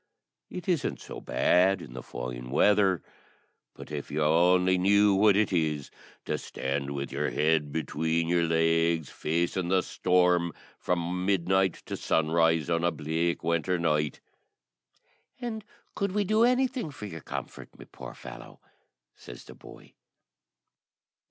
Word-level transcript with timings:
It 0.49 0.67
isn't 0.67 0.99
so 0.99 1.21
bad 1.21 1.79
in 1.79 1.93
the 1.93 2.01
fine 2.01 2.49
weather; 2.49 3.03
but 3.75 3.91
if 3.91 4.09
you 4.09 4.23
only 4.23 4.79
knew 4.79 5.13
what 5.13 5.37
it 5.37 5.53
is 5.53 5.91
to 6.25 6.39
stand 6.39 6.89
with 6.95 7.11
your 7.11 7.29
head 7.29 7.71
between 7.71 8.27
your 8.27 8.45
legs, 8.45 9.11
facing 9.11 9.67
the 9.67 9.83
storm, 9.83 10.53
from 10.79 11.23
midnight 11.27 11.83
to 11.85 11.95
sunrise, 11.95 12.67
on 12.67 12.83
a 12.83 12.89
bleak 12.89 13.43
winter 13.43 13.77
night." 13.77 14.21
"And 15.39 15.63
could 15.93 16.13
we 16.13 16.23
do 16.23 16.45
anything 16.45 16.89
for 16.89 17.05
your 17.05 17.21
comfort, 17.21 17.69
my 17.77 17.85
poor 17.85 18.15
fellow?" 18.15 18.59
says 19.15 19.43
the 19.45 19.53
boy. 19.53 19.93